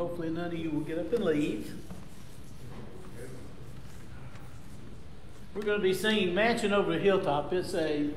Hopefully 0.00 0.30
none 0.30 0.46
of 0.46 0.54
you 0.54 0.70
will 0.70 0.80
get 0.80 0.98
up 0.98 1.12
and 1.12 1.22
leave. 1.22 1.74
We're 5.54 5.60
going 5.60 5.76
to 5.76 5.82
be 5.82 5.92
singing 5.92 6.34
Mansion 6.34 6.72
Over 6.72 6.94
the 6.94 6.98
Hilltop. 6.98 7.52
It's 7.52 7.74
a 7.74 8.08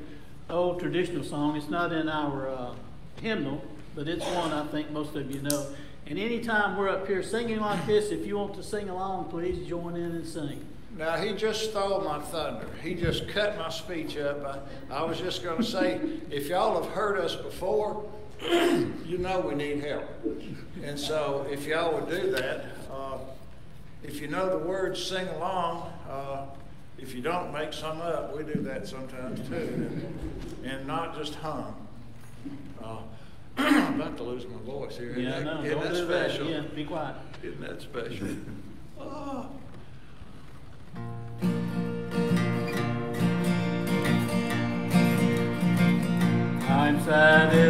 old 0.48 0.80
traditional 0.80 1.22
song. 1.22 1.58
It's 1.58 1.68
not 1.68 1.92
in 1.92 2.08
our 2.08 2.48
uh, 2.48 2.74
hymnal, 3.20 3.62
but 3.94 4.08
it's 4.08 4.24
one 4.24 4.50
I 4.50 4.66
think 4.68 4.92
most 4.92 5.14
of 5.14 5.30
you 5.30 5.42
know. 5.42 5.66
And 6.06 6.18
anytime 6.18 6.78
we're 6.78 6.88
up 6.88 7.06
here 7.06 7.22
singing 7.22 7.60
like 7.60 7.84
this, 7.86 8.10
if 8.10 8.26
you 8.26 8.38
want 8.38 8.54
to 8.54 8.62
sing 8.62 8.88
along, 8.88 9.26
please 9.26 9.68
join 9.68 9.94
in 9.94 10.12
and 10.12 10.26
sing. 10.26 10.64
Now, 10.96 11.18
he 11.18 11.34
just 11.34 11.68
stole 11.68 12.00
my 12.00 12.18
thunder. 12.18 12.66
He 12.82 12.94
just 12.94 13.28
cut 13.28 13.58
my 13.58 13.68
speech 13.68 14.16
up. 14.16 14.66
I, 14.90 15.00
I 15.00 15.04
was 15.04 15.18
just 15.18 15.44
going 15.44 15.58
to 15.58 15.64
say, 15.64 16.00
if 16.30 16.48
y'all 16.48 16.82
have 16.82 16.90
heard 16.92 17.18
us 17.18 17.36
before, 17.36 18.10
you 18.42 19.18
know 19.18 19.40
we 19.40 19.54
need 19.54 19.84
help. 19.84 20.08
And 20.84 21.00
so, 21.00 21.46
if 21.50 21.66
y'all 21.66 21.94
would 21.94 22.10
do 22.10 22.30
that, 22.32 22.66
uh, 22.92 23.16
if 24.02 24.20
you 24.20 24.28
know 24.28 24.50
the 24.50 24.64
words, 24.64 25.02
sing 25.02 25.26
along. 25.28 25.90
Uh, 26.08 26.44
if 26.98 27.14
you 27.14 27.22
don't, 27.22 27.52
make 27.52 27.72
some 27.72 28.00
up. 28.00 28.36
We 28.36 28.44
do 28.44 28.60
that 28.60 28.86
sometimes 28.86 29.40
too. 29.48 29.54
And, 29.54 30.64
and 30.64 30.86
not 30.86 31.16
just 31.16 31.34
hum. 31.36 31.74
Uh, 32.82 32.98
I'm 33.56 34.00
about 34.00 34.16
to 34.18 34.22
lose 34.22 34.46
my 34.46 34.58
voice 34.58 34.98
here. 34.98 35.18
Yeah, 35.18 35.30
isn't 35.30 35.44
no, 35.44 35.62
that, 35.62 35.70
don't 35.70 35.86
isn't 35.86 36.08
that 36.08 36.36
do 36.36 36.44
that. 36.44 36.50
Yeah, 36.50 36.60
be 36.74 36.84
quiet. 36.84 37.16
Isn't 37.42 37.60
that 37.62 37.80
special? 37.80 38.28
oh. 39.00 39.48
I'm 46.84 47.02
satisfied 47.04 47.63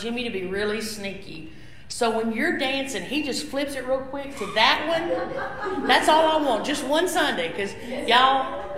Jimmy 0.00 0.24
to 0.24 0.30
be 0.30 0.46
really 0.46 0.80
sneaky. 0.80 1.52
So 1.88 2.16
when 2.16 2.32
you're 2.32 2.56
dancing, 2.56 3.02
he 3.02 3.22
just 3.24 3.46
flips 3.46 3.74
it 3.74 3.86
real 3.86 3.98
quick 3.98 4.36
to 4.38 4.46
that 4.54 4.86
one. 4.86 5.86
That's 5.86 6.08
all 6.08 6.40
I 6.40 6.44
want, 6.44 6.64
just 6.64 6.84
one 6.84 7.08
Sunday, 7.08 7.48
because 7.48 7.74
y'all. 8.08 8.68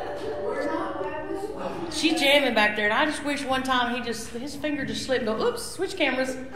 She's 1.92 2.18
jamming 2.18 2.54
back 2.54 2.74
there, 2.74 2.86
and 2.86 2.94
I 2.94 3.04
just 3.04 3.22
wish 3.22 3.44
one 3.44 3.62
time 3.62 3.94
he 3.94 4.02
just 4.02 4.30
his 4.30 4.56
finger 4.56 4.84
just 4.84 5.04
slipped 5.04 5.24
and 5.24 5.38
go, 5.38 5.46
"Oops, 5.46 5.62
switch 5.62 5.96
cameras." 5.96 6.36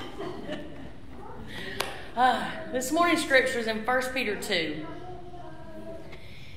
Uh, 2.17 2.49
this 2.73 2.91
morning's 2.93 3.23
scripture 3.23 3.59
is 3.59 3.67
in 3.67 3.85
1 3.85 4.03
Peter 4.15 4.37
2. 4.37 4.87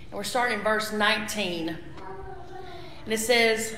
And 0.10 0.14
we're 0.14 0.24
starting 0.24 0.60
in 0.60 0.64
verse 0.64 0.94
19. 0.94 1.78
And 3.04 3.14
it 3.14 3.18
says, 3.18 3.76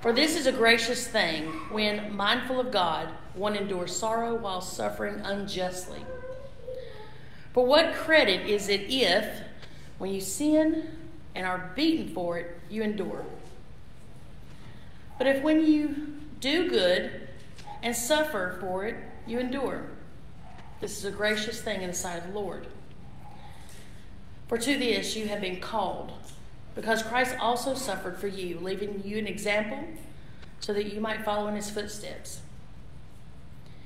For 0.00 0.12
this 0.12 0.36
is 0.36 0.46
a 0.46 0.52
gracious 0.52 1.06
thing 1.06 1.46
when, 1.70 2.14
mindful 2.14 2.60
of 2.60 2.70
God, 2.70 3.08
one 3.36 3.56
endures 3.56 3.94
sorrow 3.94 4.34
while 4.34 4.60
suffering 4.60 5.20
unjustly. 5.24 6.04
For 7.52 7.64
what 7.64 7.94
credit 7.94 8.46
is 8.46 8.68
it 8.68 8.82
if, 8.90 9.42
when 9.98 10.12
you 10.12 10.20
sin 10.20 10.88
and 11.34 11.46
are 11.46 11.72
beaten 11.74 12.12
for 12.12 12.38
it, 12.38 12.58
you 12.68 12.82
endure? 12.82 13.24
But 15.18 15.26
if 15.26 15.42
when 15.42 15.66
you 15.66 16.18
do 16.40 16.68
good 16.68 17.28
and 17.82 17.96
suffer 17.96 18.58
for 18.60 18.84
it, 18.84 18.96
you 19.26 19.38
endure, 19.38 19.86
this 20.80 20.98
is 20.98 21.04
a 21.04 21.10
gracious 21.10 21.60
thing 21.62 21.80
in 21.80 21.88
the 21.88 21.94
sight 21.94 22.18
of 22.18 22.32
the 22.32 22.38
Lord. 22.38 22.66
For 24.48 24.58
to 24.58 24.78
this 24.78 25.16
you 25.16 25.28
have 25.28 25.40
been 25.40 25.60
called, 25.60 26.12
because 26.74 27.02
Christ 27.02 27.34
also 27.40 27.74
suffered 27.74 28.18
for 28.18 28.28
you, 28.28 28.58
leaving 28.60 29.02
you 29.04 29.16
an 29.18 29.26
example 29.26 29.82
so 30.60 30.72
that 30.74 30.92
you 30.92 31.00
might 31.00 31.24
follow 31.24 31.48
in 31.48 31.56
his 31.56 31.70
footsteps. 31.70 32.40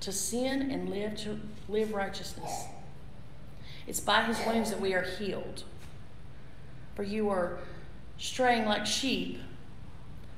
to 0.00 0.12
sin 0.12 0.70
and 0.70 0.88
live 0.88 1.16
to 1.18 1.40
live 1.68 1.92
righteousness. 1.92 2.64
It's 3.86 4.00
by 4.00 4.22
his 4.22 4.38
wounds 4.46 4.70
that 4.70 4.80
we 4.80 4.94
are 4.94 5.02
healed. 5.02 5.64
For 6.94 7.02
you 7.02 7.30
are 7.30 7.58
straying 8.18 8.66
like 8.66 8.86
sheep, 8.86 9.40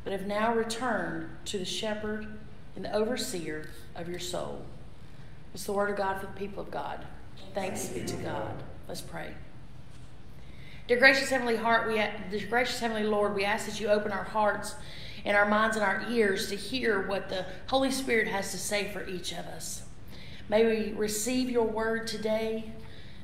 but 0.04 0.12
have 0.12 0.26
now 0.26 0.54
returned 0.54 1.28
to 1.46 1.58
the 1.58 1.64
shepherd 1.64 2.26
and 2.76 2.84
the 2.84 2.94
overseer 2.94 3.70
of 3.94 4.08
your 4.08 4.18
soul. 4.18 4.64
It's 5.52 5.64
the 5.64 5.72
word 5.72 5.90
of 5.90 5.96
God 5.96 6.20
for 6.20 6.26
the 6.26 6.32
people 6.32 6.62
of 6.62 6.70
God. 6.70 7.04
Thanks 7.54 7.86
be 7.88 8.04
to 8.04 8.16
God. 8.16 8.62
Let's 8.86 9.00
pray. 9.00 9.32
Dear 10.86 10.98
gracious 10.98 11.30
heavenly 11.30 11.56
heart, 11.56 11.88
we 11.88 11.94
dear 11.96 12.48
gracious 12.48 12.78
heavenly 12.78 13.04
Lord, 13.04 13.34
we 13.34 13.44
ask 13.44 13.66
that 13.66 13.80
you 13.80 13.88
open 13.88 14.12
our 14.12 14.24
hearts 14.24 14.74
and 15.24 15.36
our 15.36 15.46
minds 15.46 15.76
and 15.76 15.84
our 15.84 16.04
ears 16.08 16.48
to 16.48 16.56
hear 16.56 17.06
what 17.06 17.28
the 17.28 17.44
Holy 17.66 17.90
Spirit 17.90 18.28
has 18.28 18.50
to 18.52 18.58
say 18.58 18.90
for 18.92 19.06
each 19.06 19.32
of 19.32 19.46
us. 19.46 19.82
May 20.48 20.66
we 20.66 20.92
receive 20.92 21.50
your 21.50 21.66
word 21.66 22.06
today. 22.06 22.72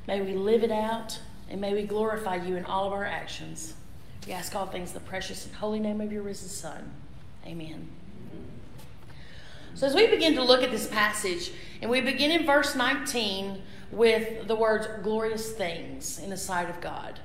May 0.06 0.20
we 0.20 0.34
live 0.34 0.62
it 0.62 0.70
out. 0.70 1.18
And 1.48 1.60
may 1.60 1.74
we 1.74 1.82
glorify 1.82 2.36
you 2.36 2.56
in 2.56 2.64
all 2.64 2.86
of 2.86 2.92
our 2.92 3.04
actions. 3.04 3.74
We 4.26 4.32
ask 4.32 4.54
all 4.54 4.66
things 4.66 4.90
in 4.90 4.94
the 4.94 5.00
precious 5.00 5.46
and 5.46 5.54
holy 5.54 5.80
name 5.80 6.00
of 6.00 6.12
your 6.12 6.22
risen 6.22 6.48
Son. 6.48 6.92
Amen. 7.46 7.88
So, 9.74 9.86
as 9.86 9.94
we 9.94 10.06
begin 10.06 10.34
to 10.34 10.42
look 10.42 10.62
at 10.62 10.70
this 10.70 10.86
passage, 10.86 11.52
and 11.82 11.90
we 11.90 12.00
begin 12.00 12.30
in 12.30 12.46
verse 12.46 12.74
19 12.74 13.62
with 13.92 14.48
the 14.48 14.56
words 14.56 14.88
glorious 15.02 15.52
things 15.52 16.18
in 16.18 16.30
the 16.30 16.36
sight 16.36 16.70
of 16.70 16.80
God. 16.80 17.20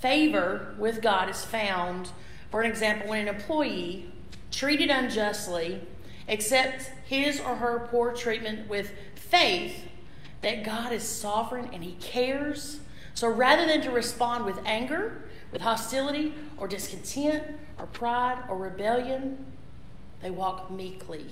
Favor 0.00 0.74
with 0.78 1.02
God 1.02 1.28
is 1.28 1.44
found 1.44 2.10
for 2.50 2.62
an 2.62 2.70
example, 2.70 3.08
when 3.08 3.26
an 3.26 3.34
employee 3.34 4.10
treated 4.50 4.90
unjustly 4.90 5.80
accepts 6.28 6.86
his 7.04 7.40
or 7.40 7.56
her 7.56 7.88
poor 7.90 8.12
treatment 8.12 8.68
with 8.68 8.92
faith 9.14 9.84
that 10.42 10.64
God 10.64 10.92
is 10.92 11.02
sovereign 11.02 11.70
and 11.72 11.82
he 11.82 11.92
cares. 11.94 12.80
So 13.14 13.28
rather 13.28 13.66
than 13.66 13.80
to 13.82 13.90
respond 13.90 14.44
with 14.44 14.58
anger, 14.64 15.22
with 15.50 15.62
hostility, 15.62 16.34
or 16.56 16.68
discontent, 16.68 17.42
or 17.78 17.86
pride, 17.86 18.42
or 18.48 18.56
rebellion, 18.56 19.44
they 20.20 20.30
walk 20.30 20.70
meekly. 20.70 21.26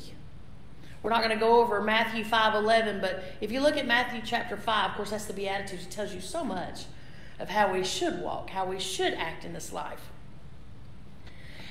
We're 1.02 1.10
not 1.10 1.22
going 1.22 1.38
to 1.38 1.44
go 1.44 1.60
over 1.60 1.80
Matthew 1.80 2.24
5:11, 2.24 3.00
but 3.00 3.22
if 3.40 3.52
you 3.52 3.60
look 3.60 3.76
at 3.76 3.86
Matthew 3.86 4.22
chapter 4.24 4.56
5, 4.56 4.90
of 4.90 4.96
course 4.96 5.10
that's 5.10 5.26
the 5.26 5.32
beatitudes, 5.32 5.84
it 5.84 5.90
tells 5.90 6.14
you 6.14 6.20
so 6.20 6.42
much 6.42 6.86
of 7.38 7.50
how 7.50 7.72
we 7.72 7.84
should 7.84 8.20
walk, 8.20 8.50
how 8.50 8.64
we 8.66 8.80
should 8.80 9.14
act 9.14 9.44
in 9.44 9.52
this 9.52 9.72
life. 9.72 10.10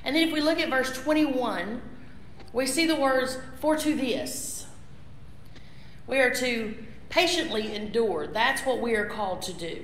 And 0.05 0.15
then 0.15 0.27
if 0.27 0.33
we 0.33 0.39
look 0.39 0.59
at 0.59 0.69
verse 0.69 0.93
21, 0.93 1.81
we 2.53 2.67
see 2.67 2.85
the 2.85 2.95
words, 2.95 3.37
for 3.59 3.75
to 3.75 3.95
this. 3.95 4.67
We 6.07 6.19
are 6.19 6.33
to 6.35 6.75
patiently 7.09 7.75
endure. 7.75 8.27
That's 8.27 8.61
what 8.61 8.79
we 8.79 8.95
are 8.95 9.07
called 9.07 9.41
to 9.41 9.53
do. 9.53 9.83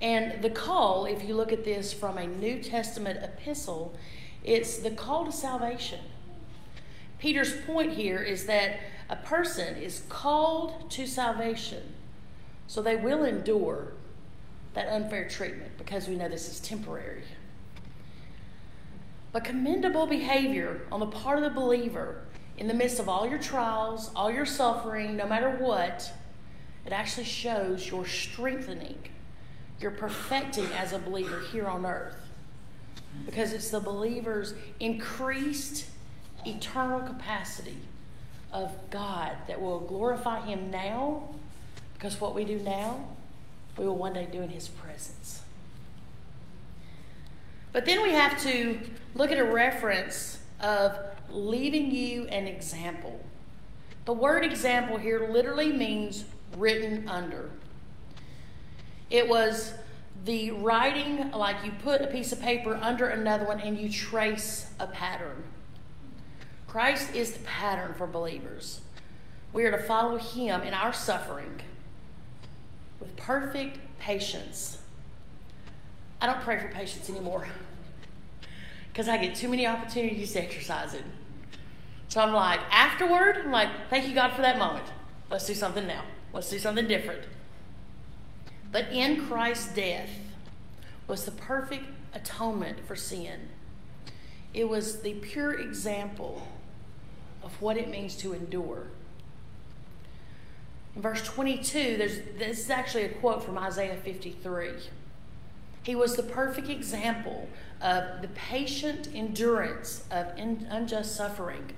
And 0.00 0.42
the 0.42 0.50
call, 0.50 1.04
if 1.04 1.22
you 1.22 1.34
look 1.34 1.52
at 1.52 1.64
this 1.64 1.92
from 1.92 2.16
a 2.16 2.26
New 2.26 2.62
Testament 2.62 3.20
epistle, 3.22 3.94
it's 4.42 4.78
the 4.78 4.90
call 4.90 5.26
to 5.26 5.32
salvation. 5.32 6.00
Peter's 7.18 7.54
point 7.62 7.92
here 7.92 8.22
is 8.22 8.46
that 8.46 8.80
a 9.10 9.16
person 9.16 9.76
is 9.76 10.02
called 10.08 10.90
to 10.90 11.06
salvation, 11.06 11.94
so 12.66 12.82
they 12.82 12.96
will 12.96 13.24
endure 13.24 13.92
that 14.72 14.88
unfair 14.88 15.28
treatment 15.28 15.72
because 15.78 16.08
we 16.08 16.16
know 16.16 16.28
this 16.28 16.50
is 16.50 16.58
temporary. 16.60 17.22
But 19.34 19.42
commendable 19.42 20.06
behavior 20.06 20.82
on 20.92 21.00
the 21.00 21.06
part 21.06 21.38
of 21.38 21.42
the 21.42 21.50
believer 21.50 22.22
in 22.56 22.68
the 22.68 22.72
midst 22.72 23.00
of 23.00 23.08
all 23.08 23.26
your 23.26 23.40
trials, 23.40 24.12
all 24.14 24.30
your 24.30 24.46
suffering, 24.46 25.16
no 25.16 25.26
matter 25.26 25.50
what, 25.50 26.12
it 26.86 26.92
actually 26.92 27.24
shows 27.24 27.90
your 27.90 28.06
strengthening, 28.06 28.96
your 29.80 29.90
perfecting 29.90 30.66
as 30.78 30.92
a 30.92 31.00
believer 31.00 31.40
here 31.50 31.66
on 31.66 31.84
earth. 31.84 32.14
Because 33.26 33.52
it's 33.52 33.70
the 33.70 33.80
believer's 33.80 34.54
increased 34.78 35.86
eternal 36.46 37.00
capacity 37.00 37.78
of 38.52 38.70
God 38.90 39.32
that 39.48 39.60
will 39.60 39.80
glorify 39.80 40.42
Him 40.42 40.70
now, 40.70 41.34
because 41.94 42.20
what 42.20 42.36
we 42.36 42.44
do 42.44 42.60
now, 42.60 43.04
we 43.76 43.84
will 43.84 43.96
one 43.96 44.12
day 44.12 44.28
do 44.30 44.42
in 44.42 44.50
His 44.50 44.68
presence. 44.68 45.43
But 47.74 47.86
then 47.86 48.02
we 48.02 48.12
have 48.12 48.40
to 48.44 48.78
look 49.16 49.32
at 49.32 49.38
a 49.38 49.44
reference 49.44 50.38
of 50.60 50.96
leaving 51.28 51.90
you 51.90 52.24
an 52.28 52.46
example. 52.46 53.20
The 54.04 54.12
word 54.12 54.44
example 54.44 54.96
here 54.96 55.28
literally 55.28 55.72
means 55.72 56.24
written 56.56 57.08
under. 57.08 57.50
It 59.10 59.28
was 59.28 59.74
the 60.24 60.52
writing, 60.52 61.32
like 61.32 61.56
you 61.64 61.72
put 61.82 62.00
a 62.00 62.06
piece 62.06 62.30
of 62.30 62.40
paper 62.40 62.78
under 62.80 63.08
another 63.08 63.44
one 63.44 63.58
and 63.58 63.76
you 63.76 63.90
trace 63.90 64.70
a 64.78 64.86
pattern. 64.86 65.42
Christ 66.68 67.12
is 67.12 67.32
the 67.32 67.44
pattern 67.44 67.94
for 67.94 68.06
believers. 68.06 68.82
We 69.52 69.64
are 69.64 69.72
to 69.72 69.82
follow 69.82 70.16
him 70.16 70.62
in 70.62 70.74
our 70.74 70.92
suffering 70.92 71.60
with 73.00 73.16
perfect 73.16 73.78
patience. 73.98 74.78
I 76.24 76.26
don't 76.26 76.40
pray 76.40 76.58
for 76.58 76.68
patience 76.68 77.10
anymore 77.10 77.46
because 78.88 79.10
I 79.10 79.18
get 79.18 79.34
too 79.34 79.46
many 79.46 79.66
opportunities 79.66 80.32
to 80.32 80.42
exercise 80.42 80.94
it. 80.94 81.04
So 82.08 82.22
I'm 82.22 82.32
like, 82.32 82.60
afterward, 82.70 83.42
I'm 83.44 83.52
like, 83.52 83.68
thank 83.90 84.08
you, 84.08 84.14
God, 84.14 84.32
for 84.32 84.40
that 84.40 84.58
moment. 84.58 84.86
Let's 85.30 85.46
do 85.46 85.52
something 85.52 85.86
now. 85.86 86.02
Let's 86.32 86.48
do 86.48 86.58
something 86.58 86.88
different. 86.88 87.24
But 88.72 88.90
in 88.90 89.26
Christ's 89.26 89.74
death 89.74 90.08
was 91.06 91.26
the 91.26 91.30
perfect 91.30 91.84
atonement 92.14 92.86
for 92.86 92.96
sin. 92.96 93.50
It 94.54 94.70
was 94.70 95.02
the 95.02 95.12
pure 95.16 95.52
example 95.52 96.48
of 97.42 97.60
what 97.60 97.76
it 97.76 97.90
means 97.90 98.16
to 98.16 98.32
endure. 98.32 98.86
In 100.96 101.02
verse 101.02 101.22
22, 101.22 101.98
there's, 101.98 102.20
this 102.38 102.60
is 102.60 102.70
actually 102.70 103.04
a 103.04 103.10
quote 103.10 103.44
from 103.44 103.58
Isaiah 103.58 103.98
53. 104.02 104.70
He 105.84 105.94
was 105.94 106.16
the 106.16 106.22
perfect 106.22 106.68
example 106.70 107.48
of 107.80 108.22
the 108.22 108.28
patient 108.28 109.08
endurance 109.14 110.04
of 110.10 110.32
unjust 110.36 111.14
suffering 111.14 111.72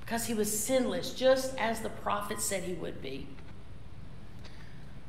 because 0.00 0.26
he 0.26 0.34
was 0.34 0.58
sinless, 0.58 1.14
just 1.14 1.56
as 1.58 1.80
the 1.80 1.88
prophet 1.88 2.40
said 2.40 2.62
he 2.64 2.74
would 2.74 3.00
be. 3.02 3.26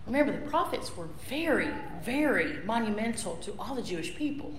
Remember, 0.08 0.32
the 0.32 0.50
prophets 0.50 0.96
were 0.96 1.10
very, 1.28 1.70
very 2.02 2.64
monumental 2.66 3.36
to 3.38 3.54
all 3.60 3.76
the 3.76 3.82
Jewish 3.82 4.16
people 4.16 4.54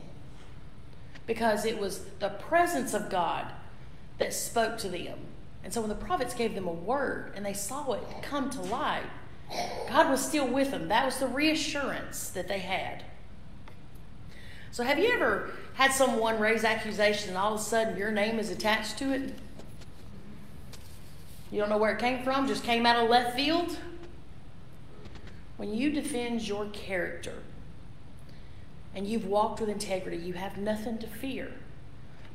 because 1.27 1.65
it 1.65 1.79
was 1.79 2.05
the 2.21 2.29
presence 2.29 2.93
of 2.93 3.09
God 3.09 3.51
that 4.19 4.35
spoke 4.35 4.77
to 4.79 4.89
them. 4.89 5.19
And 5.65 5.73
so 5.73 5.81
when 5.81 5.89
the 5.89 5.95
prophets 5.95 6.35
gave 6.35 6.55
them 6.55 6.67
a 6.67 6.73
word 6.73 7.33
and 7.35 7.45
they 7.45 7.55
saw 7.55 7.93
it 7.93 8.03
come 8.23 8.51
to 8.51 8.61
light, 8.61 9.11
God 9.89 10.11
was 10.11 10.25
still 10.25 10.47
with 10.47 10.71
them. 10.71 10.89
That 10.89 11.07
was 11.07 11.17
the 11.17 11.27
reassurance 11.27 12.29
that 12.31 12.47
they 12.47 12.61
had. 12.61 13.05
So, 14.73 14.85
have 14.85 14.99
you 14.99 15.13
ever 15.13 15.51
had 15.75 15.93
someone 15.93 16.39
raise 16.39 16.65
accusation 16.65 17.31
and 17.31 17.39
all 17.39 17.55
of 17.55 17.61
a 17.61 17.63
sudden 17.63 17.97
your 17.97 18.13
name 18.13 18.39
is 18.39 18.51
attached 18.51 18.99
to 18.99 19.13
it? 19.13 19.35
You 21.51 21.59
don't 21.59 21.69
know 21.69 21.79
where 21.79 21.93
it 21.93 21.99
came 21.99 22.23
from, 22.23 22.47
just 22.47 22.63
came 22.63 22.87
out 22.87 23.03
of 23.03 23.11
left 23.11 23.35
field? 23.35 23.77
When 25.57 25.75
you 25.75 25.91
defend 25.91 26.47
your 26.47 26.67
character 26.67 27.43
and 28.95 29.07
you've 29.07 29.27
walked 29.27 29.61
with 29.61 29.69
integrity, 29.69 30.17
you 30.17 30.35
have 30.35 30.57
nothing 30.57 30.99
to 30.99 31.07
fear. 31.07 31.53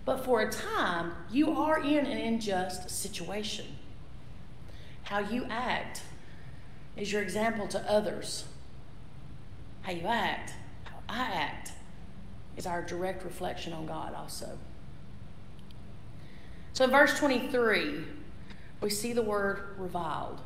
But 0.04 0.24
for 0.24 0.42
a 0.42 0.52
time, 0.52 1.14
you 1.32 1.58
are 1.58 1.82
in 1.82 2.06
an 2.06 2.18
unjust 2.18 2.90
situation. 2.90 3.66
How 5.04 5.20
you 5.20 5.46
act 5.50 6.02
is 6.98 7.12
your 7.12 7.22
example 7.22 7.68
to 7.70 7.92
others. 7.92 8.46
How 9.82 9.94
you 9.94 10.08
act, 10.08 10.54
how 10.84 10.98
I 11.10 11.32
act, 11.32 11.72
is 12.58 12.66
our 12.66 12.82
direct 12.82 13.24
reflection 13.24 13.74
on 13.74 13.86
God 13.86 14.14
also. 14.14 14.58
So 16.74 16.84
in 16.84 16.92
verse 16.92 17.18
23, 17.18 18.04
we 18.82 18.90
see 18.90 19.14
the 19.14 19.22
word 19.22 19.76
reviled. 19.78 20.42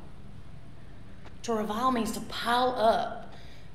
To 1.44 1.54
revile 1.54 1.92
means 1.92 2.12
to 2.12 2.22
pile 2.22 2.76
up, 2.78 3.34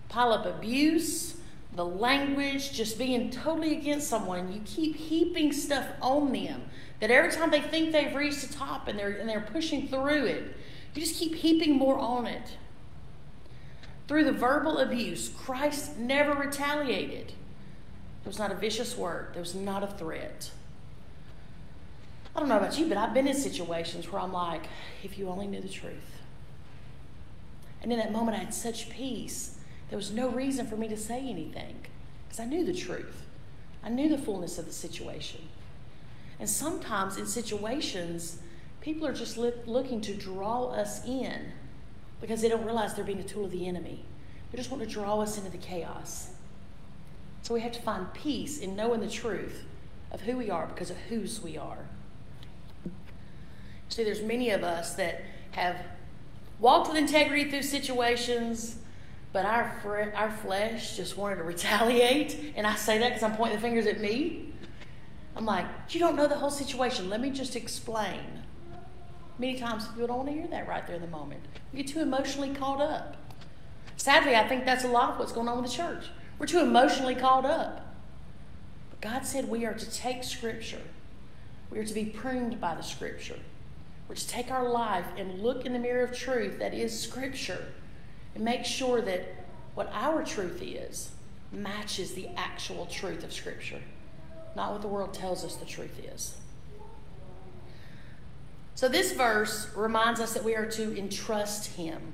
pile 0.08 0.32
up 0.32 0.46
abuse, 0.46 1.36
the 1.74 1.84
language, 1.84 2.72
just 2.72 2.98
being 2.98 3.30
totally 3.30 3.76
against 3.76 4.08
someone. 4.08 4.52
You 4.52 4.60
keep 4.64 4.96
heaping 4.96 5.52
stuff 5.52 5.86
on 6.00 6.32
them 6.32 6.62
that 7.00 7.10
every 7.10 7.32
time 7.32 7.50
they 7.50 7.60
think 7.60 7.92
they've 7.92 8.14
reached 8.14 8.46
the 8.46 8.54
top 8.54 8.86
and 8.86 8.98
they're, 8.98 9.10
and 9.10 9.28
they're 9.28 9.40
pushing 9.40 9.88
through 9.88 10.26
it, 10.26 10.56
you 10.94 11.02
just 11.02 11.16
keep 11.16 11.34
heaping 11.34 11.76
more 11.76 11.98
on 11.98 12.26
it. 12.26 12.56
Through 14.06 14.24
the 14.24 14.32
verbal 14.32 14.78
abuse, 14.78 15.28
Christ 15.28 15.98
never 15.98 16.34
retaliated. 16.34 17.32
There 18.24 18.30
was 18.30 18.38
not 18.38 18.50
a 18.50 18.54
vicious 18.54 18.96
word, 18.96 19.28
there 19.34 19.42
was 19.42 19.54
not 19.54 19.82
a 19.82 19.86
threat. 19.86 20.50
I 22.34 22.40
don't 22.40 22.48
know 22.48 22.56
about 22.56 22.78
you, 22.78 22.88
but 22.88 22.96
I've 22.96 23.14
been 23.14 23.28
in 23.28 23.36
situations 23.36 24.10
where 24.10 24.20
I'm 24.20 24.32
like, 24.32 24.66
if 25.04 25.18
you 25.18 25.28
only 25.28 25.46
knew 25.46 25.60
the 25.60 25.68
truth. 25.68 26.20
And 27.82 27.92
in 27.92 27.98
that 27.98 28.12
moment, 28.12 28.36
I 28.36 28.40
had 28.40 28.54
such 28.54 28.88
peace. 28.88 29.58
There 29.90 29.98
was 29.98 30.10
no 30.10 30.30
reason 30.30 30.66
for 30.66 30.76
me 30.76 30.88
to 30.88 30.96
say 30.96 31.20
anything 31.20 31.76
because 32.26 32.40
I 32.40 32.46
knew 32.46 32.64
the 32.64 32.74
truth. 32.74 33.22
I 33.84 33.90
knew 33.90 34.08
the 34.08 34.18
fullness 34.18 34.58
of 34.58 34.64
the 34.64 34.72
situation. 34.72 35.42
And 36.40 36.48
sometimes 36.48 37.18
in 37.18 37.26
situations, 37.26 38.38
people 38.80 39.06
are 39.06 39.12
just 39.12 39.36
li- 39.36 39.52
looking 39.66 40.00
to 40.00 40.14
draw 40.14 40.70
us 40.70 41.06
in 41.06 41.52
because 42.20 42.40
they 42.40 42.48
don't 42.48 42.64
realize 42.64 42.94
they're 42.94 43.04
being 43.04 43.20
a 43.20 43.24
tool 43.24 43.44
of 43.44 43.50
the 43.50 43.68
enemy. 43.68 44.02
They 44.50 44.56
just 44.56 44.70
want 44.70 44.82
to 44.82 44.88
draw 44.88 45.20
us 45.20 45.36
into 45.36 45.50
the 45.50 45.58
chaos. 45.58 46.30
So 47.44 47.52
we 47.52 47.60
have 47.60 47.72
to 47.72 47.82
find 47.82 48.10
peace 48.14 48.58
in 48.58 48.74
knowing 48.74 49.02
the 49.02 49.08
truth 49.10 49.64
of 50.10 50.22
who 50.22 50.38
we 50.38 50.50
are 50.50 50.66
because 50.66 50.88
of 50.88 50.96
whose 50.96 51.42
we 51.42 51.58
are. 51.58 51.84
See, 53.90 54.02
there's 54.02 54.22
many 54.22 54.48
of 54.48 54.64
us 54.64 54.94
that 54.94 55.20
have 55.50 55.76
walked 56.58 56.88
with 56.88 56.96
integrity 56.96 57.50
through 57.50 57.64
situations, 57.64 58.76
but 59.34 59.44
our, 59.44 60.10
our 60.16 60.30
flesh 60.30 60.96
just 60.96 61.18
wanted 61.18 61.36
to 61.36 61.42
retaliate. 61.44 62.54
And 62.56 62.66
I 62.66 62.76
say 62.76 62.96
that 62.96 63.10
because 63.10 63.22
I'm 63.22 63.36
pointing 63.36 63.56
the 63.56 63.62
fingers 63.62 63.86
at 63.86 64.00
me. 64.00 64.54
I'm 65.36 65.44
like, 65.44 65.66
you 65.90 66.00
don't 66.00 66.16
know 66.16 66.26
the 66.26 66.36
whole 66.38 66.50
situation. 66.50 67.10
Let 67.10 67.20
me 67.20 67.28
just 67.28 67.56
explain. 67.56 68.22
Many 69.38 69.58
times 69.58 69.86
people 69.88 70.06
don't 70.06 70.16
want 70.16 70.28
to 70.30 70.34
hear 70.34 70.46
that 70.46 70.66
right 70.66 70.86
there 70.86 70.96
in 70.96 71.02
the 71.02 71.08
moment. 71.08 71.42
We 71.74 71.82
get 71.82 71.92
too 71.92 72.00
emotionally 72.00 72.54
caught 72.54 72.80
up. 72.80 73.18
Sadly, 73.98 74.34
I 74.34 74.48
think 74.48 74.64
that's 74.64 74.84
a 74.84 74.88
lot 74.88 75.10
of 75.10 75.18
what's 75.18 75.32
going 75.32 75.46
on 75.46 75.60
with 75.60 75.70
the 75.70 75.76
church. 75.76 76.06
We're 76.38 76.46
too 76.46 76.60
emotionally 76.60 77.14
caught 77.14 77.44
up. 77.44 77.94
But 78.90 79.00
God 79.00 79.26
said 79.26 79.48
we 79.48 79.64
are 79.64 79.74
to 79.74 79.90
take 79.90 80.24
Scripture, 80.24 80.82
we 81.70 81.78
are 81.78 81.84
to 81.84 81.94
be 81.94 82.04
pruned 82.04 82.60
by 82.60 82.74
the 82.74 82.82
Scripture. 82.82 83.38
We're 84.08 84.16
to 84.16 84.28
take 84.28 84.50
our 84.50 84.68
life 84.68 85.06
and 85.16 85.40
look 85.40 85.64
in 85.64 85.72
the 85.72 85.78
mirror 85.78 86.04
of 86.04 86.16
truth 86.16 86.58
that 86.58 86.74
is 86.74 86.98
Scripture 86.98 87.72
and 88.34 88.44
make 88.44 88.64
sure 88.64 89.00
that 89.00 89.46
what 89.74 89.90
our 89.92 90.24
truth 90.24 90.60
is 90.62 91.10
matches 91.50 92.12
the 92.12 92.28
actual 92.36 92.86
truth 92.86 93.24
of 93.24 93.32
Scripture, 93.32 93.80
not 94.54 94.72
what 94.72 94.82
the 94.82 94.88
world 94.88 95.14
tells 95.14 95.44
us 95.44 95.56
the 95.56 95.64
truth 95.64 95.98
is. 96.12 96.36
So, 98.74 98.88
this 98.88 99.12
verse 99.12 99.68
reminds 99.74 100.20
us 100.20 100.34
that 100.34 100.44
we 100.44 100.56
are 100.56 100.66
to 100.72 100.98
entrust 100.98 101.76
Him. 101.76 102.12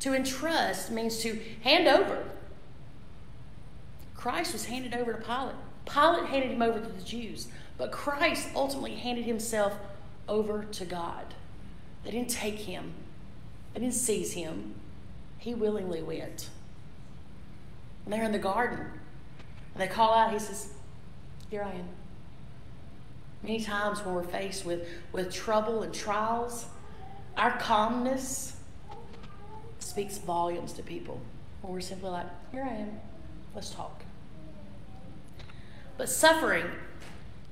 To 0.00 0.14
entrust 0.14 0.90
means 0.90 1.18
to 1.20 1.40
hand 1.62 1.88
over. 1.88 2.24
Christ 4.18 4.52
was 4.52 4.64
handed 4.64 4.94
over 4.94 5.12
to 5.12 5.18
Pilate. 5.18 5.54
Pilate 5.86 6.28
handed 6.28 6.50
him 6.50 6.60
over 6.60 6.80
to 6.80 6.88
the 6.88 7.02
Jews, 7.02 7.46
but 7.78 7.92
Christ 7.92 8.48
ultimately 8.54 8.96
handed 8.96 9.24
himself 9.24 9.78
over 10.28 10.64
to 10.64 10.84
God. 10.84 11.34
They 12.04 12.10
didn't 12.10 12.30
take 12.30 12.58
him, 12.58 12.94
they 13.72 13.80
didn't 13.80 13.94
seize 13.94 14.32
him. 14.32 14.74
He 15.38 15.54
willingly 15.54 16.02
went. 16.02 16.48
And 18.04 18.12
they're 18.12 18.24
in 18.24 18.32
the 18.32 18.40
garden, 18.40 18.80
and 18.80 19.80
they 19.80 19.86
call 19.86 20.12
out, 20.12 20.32
he 20.32 20.40
says, 20.40 20.72
Here 21.48 21.62
I 21.62 21.70
am. 21.70 21.88
Many 23.44 23.60
times 23.60 24.04
when 24.04 24.16
we're 24.16 24.24
faced 24.24 24.64
with, 24.64 24.88
with 25.12 25.32
trouble 25.32 25.84
and 25.84 25.94
trials, 25.94 26.66
our 27.36 27.56
calmness 27.58 28.56
speaks 29.78 30.18
volumes 30.18 30.72
to 30.72 30.82
people. 30.82 31.20
When 31.62 31.72
we're 31.72 31.80
simply 31.80 32.10
like, 32.10 32.26
Here 32.50 32.64
I 32.68 32.74
am, 32.74 33.00
let's 33.54 33.70
talk. 33.70 34.02
But 35.98 36.08
suffering 36.08 36.64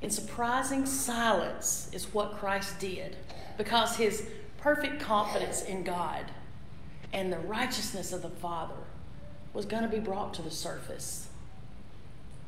in 0.01 0.11
surprising 0.11 0.87
silence 0.87 1.91
is 1.93 2.15
what 2.15 2.39
Christ 2.39 2.79
did 2.79 3.17
because 3.59 3.97
his 3.97 4.27
perfect 4.57 5.01
confidence 5.01 5.63
in 5.63 5.83
God 5.83 6.31
and 7.13 7.33
the 7.33 7.39
righteousness 7.39 8.13
of 8.13 8.23
the 8.23 8.31
Father 8.31 8.75
was 9.53 9.67
going 9.67 9.83
to 9.83 9.89
be 9.89 9.99
brought 9.99 10.33
to 10.35 10.43
the 10.43 10.51
surface. 10.51 11.29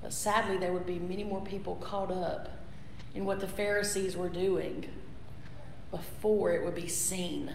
But 0.00 0.12
sadly, 0.12 0.56
there 0.56 0.72
would 0.72 0.86
be 0.86 0.98
many 0.98 1.24
more 1.24 1.40
people 1.40 1.76
caught 1.76 2.12
up 2.12 2.48
in 3.14 3.24
what 3.24 3.40
the 3.40 3.48
Pharisees 3.48 4.16
were 4.16 4.28
doing 4.28 4.88
before 5.90 6.52
it 6.52 6.64
would 6.64 6.74
be 6.74 6.86
seen. 6.86 7.50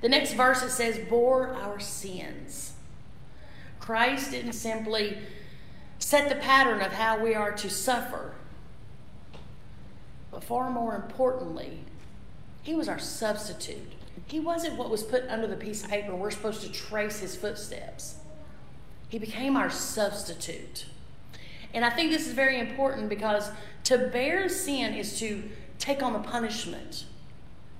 The 0.00 0.08
next 0.08 0.32
verse 0.32 0.62
it 0.62 0.70
says, 0.70 0.98
bore 1.08 1.54
our 1.54 1.78
sins. 1.78 2.72
Christ 3.78 4.32
didn't 4.32 4.54
simply 4.54 5.18
set 6.02 6.28
the 6.28 6.34
pattern 6.34 6.80
of 6.80 6.92
how 6.92 7.18
we 7.18 7.34
are 7.34 7.52
to 7.52 7.70
suffer. 7.70 8.34
But 10.30 10.42
far 10.42 10.68
more 10.68 10.96
importantly, 10.96 11.84
he 12.62 12.74
was 12.74 12.88
our 12.88 12.98
substitute. 12.98 13.92
He 14.26 14.40
wasn't 14.40 14.76
what 14.76 14.90
was 14.90 15.02
put 15.02 15.24
under 15.28 15.46
the 15.46 15.56
piece 15.56 15.84
of 15.84 15.90
paper. 15.90 16.14
We're 16.14 16.30
supposed 16.30 16.62
to 16.62 16.72
trace 16.72 17.20
his 17.20 17.36
footsteps. 17.36 18.16
He 19.08 19.18
became 19.18 19.56
our 19.56 19.70
substitute. 19.70 20.86
And 21.72 21.84
I 21.84 21.90
think 21.90 22.10
this 22.10 22.26
is 22.26 22.32
very 22.32 22.58
important 22.58 23.08
because 23.08 23.50
to 23.84 23.98
bear 23.98 24.48
sin 24.48 24.94
is 24.94 25.18
to 25.20 25.44
take 25.78 26.02
on 26.02 26.14
the 26.14 26.18
punishment 26.18 27.04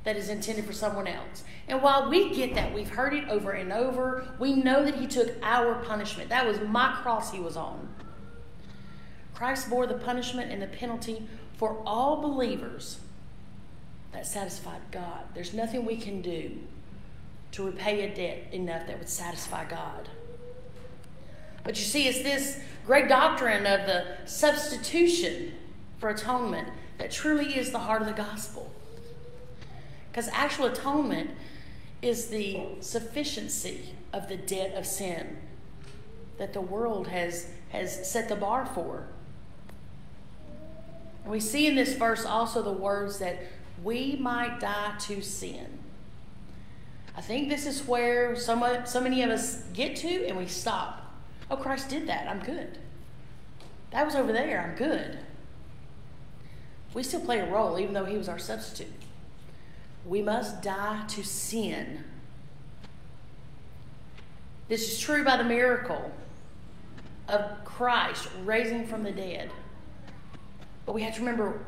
that 0.04 0.16
is 0.16 0.28
intended 0.28 0.64
for 0.64 0.72
someone 0.72 1.06
else. 1.06 1.42
And 1.68 1.82
while 1.82 2.08
we 2.08 2.34
get 2.34 2.54
that, 2.54 2.72
we've 2.72 2.90
heard 2.90 3.14
it 3.14 3.28
over 3.28 3.52
and 3.52 3.72
over, 3.72 4.28
we 4.38 4.54
know 4.54 4.84
that 4.84 4.96
He 4.96 5.06
took 5.06 5.30
our 5.42 5.76
punishment. 5.76 6.28
That 6.28 6.46
was 6.46 6.60
my 6.60 6.92
cross 7.02 7.32
He 7.32 7.40
was 7.40 7.56
on. 7.56 7.88
Christ 9.34 9.70
bore 9.70 9.86
the 9.86 9.94
punishment 9.94 10.50
and 10.50 10.60
the 10.60 10.66
penalty 10.66 11.26
for 11.56 11.82
all 11.86 12.20
believers 12.20 12.98
that 14.12 14.26
satisfied 14.26 14.80
God. 14.90 15.24
There's 15.34 15.54
nothing 15.54 15.84
we 15.84 15.96
can 15.96 16.22
do 16.22 16.58
to 17.52 17.64
repay 17.64 18.02
a 18.02 18.14
debt 18.14 18.52
enough 18.52 18.86
that 18.86 18.98
would 18.98 19.08
satisfy 19.08 19.64
God. 19.64 20.08
But 21.64 21.78
you 21.78 21.84
see, 21.84 22.08
it's 22.08 22.22
this 22.22 22.58
great 22.86 23.08
doctrine 23.08 23.66
of 23.66 23.86
the 23.86 24.04
substitution 24.26 25.52
for 25.98 26.10
atonement 26.10 26.68
that 26.98 27.10
truly 27.10 27.56
is 27.56 27.70
the 27.70 27.78
heart 27.78 28.02
of 28.02 28.08
the 28.08 28.14
gospel. 28.14 28.72
Because 30.10 30.28
actual 30.32 30.66
atonement 30.66 31.30
is 32.02 32.28
the 32.28 32.60
sufficiency 32.80 33.94
of 34.12 34.28
the 34.28 34.36
debt 34.36 34.74
of 34.74 34.84
sin 34.84 35.38
that 36.38 36.52
the 36.52 36.60
world 36.60 37.08
has, 37.08 37.46
has 37.70 38.10
set 38.10 38.28
the 38.28 38.36
bar 38.36 38.66
for. 38.66 39.06
We 41.26 41.40
see 41.40 41.66
in 41.66 41.74
this 41.74 41.94
verse 41.94 42.24
also 42.24 42.62
the 42.62 42.72
words 42.72 43.18
that 43.18 43.38
we 43.82 44.16
might 44.16 44.60
die 44.60 44.94
to 45.00 45.20
sin. 45.22 45.78
I 47.16 47.20
think 47.20 47.48
this 47.48 47.66
is 47.66 47.86
where 47.86 48.34
so, 48.36 48.82
so 48.84 49.00
many 49.00 49.22
of 49.22 49.30
us 49.30 49.62
get 49.72 49.96
to 49.96 50.26
and 50.26 50.36
we 50.36 50.46
stop. 50.46 51.14
Oh, 51.50 51.56
Christ 51.56 51.88
did 51.88 52.08
that. 52.08 52.28
I'm 52.28 52.40
good. 52.40 52.78
That 53.90 54.06
was 54.06 54.14
over 54.14 54.32
there. 54.32 54.60
I'm 54.60 54.76
good. 54.76 55.18
We 56.94 57.02
still 57.02 57.20
play 57.20 57.40
a 57.40 57.50
role, 57.50 57.78
even 57.78 57.94
though 57.94 58.04
He 58.04 58.16
was 58.16 58.28
our 58.28 58.38
substitute. 58.38 58.92
We 60.06 60.22
must 60.22 60.62
die 60.62 61.04
to 61.08 61.22
sin. 61.22 62.04
This 64.68 64.92
is 64.92 64.98
true 64.98 65.24
by 65.24 65.36
the 65.36 65.44
miracle 65.44 66.12
of 67.28 67.64
Christ 67.64 68.28
raising 68.44 68.86
from 68.86 69.04
the 69.04 69.12
dead. 69.12 69.50
But 70.92 70.96
we 70.96 71.04
have 71.04 71.14
to 71.14 71.20
remember 71.20 71.64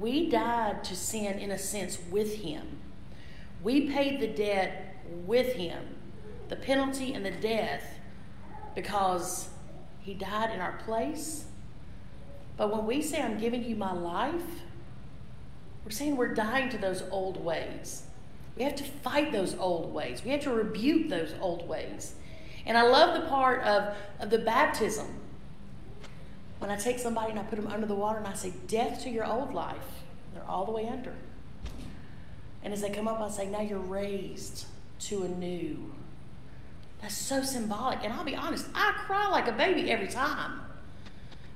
we 0.00 0.30
died 0.30 0.82
to 0.84 0.96
sin 0.96 1.38
in 1.38 1.50
a 1.50 1.58
sense 1.58 1.98
with 2.10 2.36
Him. 2.36 2.78
We 3.62 3.90
paid 3.90 4.18
the 4.18 4.26
debt 4.26 4.96
with 5.26 5.56
Him, 5.56 5.96
the 6.48 6.56
penalty 6.56 7.12
and 7.12 7.22
the 7.22 7.32
death 7.32 7.84
because 8.74 9.50
he 10.00 10.14
died 10.14 10.54
in 10.54 10.60
our 10.62 10.78
place. 10.86 11.44
But 12.56 12.74
when 12.74 12.86
we 12.86 13.02
say, 13.02 13.20
I'm 13.20 13.36
giving 13.36 13.62
you 13.62 13.76
my 13.76 13.92
life, 13.92 14.62
we're 15.84 15.90
saying 15.90 16.16
we're 16.16 16.32
dying 16.32 16.70
to 16.70 16.78
those 16.78 17.02
old 17.10 17.44
ways. 17.44 18.04
We 18.56 18.64
have 18.64 18.76
to 18.76 18.84
fight 18.84 19.32
those 19.32 19.54
old 19.54 19.92
ways. 19.92 20.24
We 20.24 20.30
have 20.30 20.44
to 20.44 20.50
rebuke 20.50 21.10
those 21.10 21.34
old 21.42 21.68
ways. 21.68 22.14
And 22.64 22.78
I 22.78 22.88
love 22.88 23.20
the 23.20 23.28
part 23.28 23.64
of, 23.64 23.94
of 24.18 24.30
the 24.30 24.38
baptism. 24.38 25.21
When 26.62 26.70
I 26.70 26.76
take 26.76 26.98
somebody 26.98 27.32
and 27.32 27.40
I 27.40 27.42
put 27.42 27.56
them 27.56 27.66
under 27.66 27.86
the 27.86 27.94
water 27.94 28.18
and 28.18 28.26
I 28.26 28.34
say, 28.34 28.52
Death 28.68 29.02
to 29.02 29.10
your 29.10 29.26
old 29.26 29.52
life. 29.52 30.02
They're 30.32 30.48
all 30.48 30.64
the 30.64 30.72
way 30.72 30.88
under. 30.88 31.12
And 32.62 32.72
as 32.72 32.80
they 32.80 32.90
come 32.90 33.08
up, 33.08 33.20
I 33.20 33.28
say, 33.28 33.46
Now 33.48 33.60
you're 33.60 33.78
raised 33.78 34.66
to 35.00 35.24
a 35.24 35.28
new 35.28 35.92
that's 37.02 37.16
so 37.16 37.42
symbolic. 37.42 37.98
And 38.04 38.12
I'll 38.12 38.24
be 38.24 38.36
honest, 38.36 38.66
I 38.74 38.92
cry 39.06 39.28
like 39.28 39.48
a 39.48 39.52
baby 39.52 39.90
every 39.90 40.06
time 40.06 40.60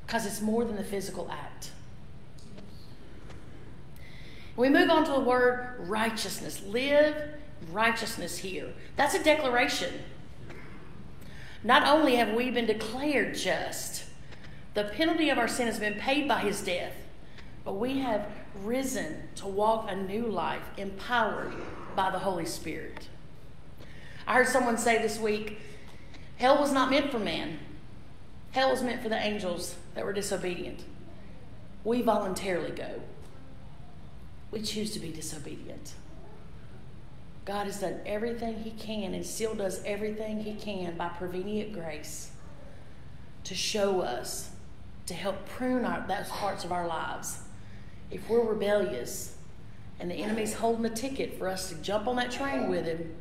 because 0.04 0.26
it's 0.26 0.40
more 0.40 0.64
than 0.64 0.74
the 0.74 0.84
physical 0.84 1.30
act. 1.30 1.70
We 4.56 4.68
move 4.68 4.90
on 4.90 5.04
to 5.04 5.12
the 5.12 5.20
word 5.20 5.76
righteousness. 5.78 6.62
Live 6.66 7.14
righteousness 7.70 8.38
here. 8.38 8.72
That's 8.96 9.14
a 9.14 9.22
declaration. 9.22 9.94
Not 11.62 11.86
only 11.86 12.16
have 12.16 12.34
we 12.34 12.50
been 12.50 12.66
declared 12.66 13.36
just, 13.36 14.05
the 14.76 14.84
penalty 14.84 15.30
of 15.30 15.38
our 15.38 15.48
sin 15.48 15.66
has 15.66 15.80
been 15.80 15.94
paid 15.94 16.28
by 16.28 16.40
his 16.40 16.60
death, 16.60 16.92
but 17.64 17.78
we 17.78 18.00
have 18.00 18.28
risen 18.62 19.22
to 19.34 19.46
walk 19.46 19.90
a 19.90 19.96
new 19.96 20.26
life 20.26 20.62
empowered 20.76 21.54
by 21.96 22.10
the 22.10 22.18
Holy 22.18 22.44
Spirit. 22.44 23.08
I 24.26 24.34
heard 24.34 24.48
someone 24.48 24.76
say 24.76 25.00
this 25.00 25.18
week 25.18 25.58
hell 26.36 26.58
was 26.58 26.72
not 26.72 26.90
meant 26.90 27.10
for 27.10 27.18
man, 27.18 27.58
hell 28.50 28.70
was 28.70 28.82
meant 28.82 29.02
for 29.02 29.08
the 29.08 29.18
angels 29.18 29.76
that 29.94 30.04
were 30.04 30.12
disobedient. 30.12 30.84
We 31.82 32.02
voluntarily 32.02 32.72
go, 32.72 33.00
we 34.50 34.60
choose 34.60 34.92
to 34.92 35.00
be 35.00 35.10
disobedient. 35.10 35.94
God 37.46 37.64
has 37.64 37.80
done 37.80 38.00
everything 38.04 38.62
He 38.62 38.72
can 38.72 39.14
and 39.14 39.24
still 39.24 39.54
does 39.54 39.82
everything 39.86 40.40
He 40.40 40.52
can 40.52 40.98
by 40.98 41.08
prevenient 41.08 41.72
grace 41.72 42.30
to 43.44 43.54
show 43.54 44.02
us, 44.02 44.50
to 45.06 45.14
help 45.14 45.48
prune 45.48 45.84
our, 45.84 46.04
those 46.06 46.28
parts 46.28 46.64
of 46.64 46.72
our 46.72 46.86
lives. 46.86 47.38
If 48.10 48.28
we're 48.28 48.42
rebellious 48.42 49.36
and 49.98 50.10
the 50.10 50.16
enemy's 50.16 50.54
holding 50.54 50.84
a 50.84 50.90
ticket 50.90 51.38
for 51.38 51.48
us 51.48 51.68
to 51.70 51.76
jump 51.76 52.06
on 52.06 52.16
that 52.16 52.30
train 52.30 52.68
with 52.68 52.84
him, 52.84 53.14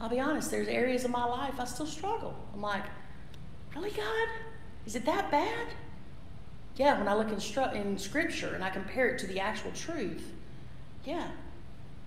I'll 0.00 0.08
be 0.08 0.20
honest, 0.20 0.50
there's 0.50 0.68
areas 0.68 1.04
of 1.04 1.10
my 1.10 1.24
life 1.24 1.54
I 1.58 1.64
still 1.64 1.86
struggle. 1.86 2.34
I'm 2.54 2.62
like, 2.62 2.84
really, 3.74 3.90
God? 3.90 4.28
Is 4.86 4.94
it 4.94 5.04
that 5.06 5.30
bad? 5.30 5.68
Yeah, 6.76 6.98
when 6.98 7.08
I 7.08 7.14
look 7.14 7.28
in, 7.28 7.36
stru- 7.36 7.74
in 7.74 7.98
Scripture 7.98 8.54
and 8.54 8.62
I 8.62 8.70
compare 8.70 9.08
it 9.08 9.18
to 9.20 9.26
the 9.26 9.40
actual 9.40 9.72
truth, 9.72 10.32
yeah, 11.04 11.28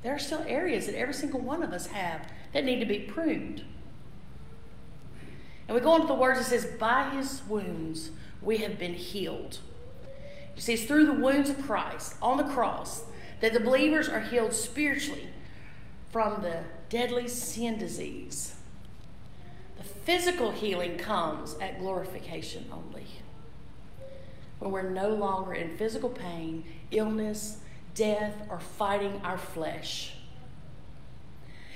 there 0.04 0.14
are 0.14 0.20
still 0.20 0.44
areas 0.48 0.86
that 0.86 0.96
every 0.96 1.14
single 1.14 1.40
one 1.40 1.64
of 1.64 1.74
us 1.74 1.88
have 1.88 2.28
that 2.54 2.64
need 2.64 2.80
to 2.80 2.86
be 2.86 3.00
pruned. 3.00 3.64
And 5.68 5.76
we 5.76 5.82
go 5.82 5.96
into 5.96 6.08
the 6.08 6.14
words 6.14 6.40
that 6.40 6.46
says, 6.46 6.66
By 6.80 7.10
his 7.12 7.42
wounds 7.48 8.12
we 8.42 8.58
have 8.58 8.80
been 8.80 8.94
healed. 8.94 9.60
You 10.56 10.62
see, 10.62 10.74
it's 10.74 10.84
through 10.84 11.06
the 11.06 11.14
wounds 11.14 11.50
of 11.50 11.62
Christ 11.62 12.16
on 12.22 12.38
the 12.38 12.44
cross 12.44 13.04
that 13.40 13.54
the 13.54 13.60
believers 13.60 14.10
are 14.10 14.20
healed 14.20 14.54
spiritually 14.54 15.30
from 16.12 16.42
the 16.42 16.64
deadly 16.90 17.28
sin 17.28 17.78
disease. 17.78 18.56
The 19.78 19.84
physical 19.84 20.52
healing 20.52 20.98
comes 20.98 21.56
at 21.62 21.80
glorification 21.80 22.66
only. 22.72 23.06
When 24.60 24.72
we're 24.72 24.90
no 24.90 25.10
longer 25.10 25.54
in 25.54 25.78
physical 25.78 26.10
pain, 26.10 26.66
illness, 26.92 27.60
death, 27.96 28.36
or 28.50 28.60
fighting 28.60 29.22
our 29.24 29.38
flesh. 29.38 30.14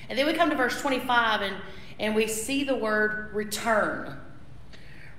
And 0.10 0.20
then 0.20 0.26
we 0.26 0.34
come 0.34 0.50
to 0.50 0.56
verse 0.56 0.82
25 0.82 1.42
and, 1.42 1.56
and 2.00 2.16
we 2.16 2.28
see 2.28 2.64
the 2.64 2.76
word 2.76 3.34
return. 3.34 4.20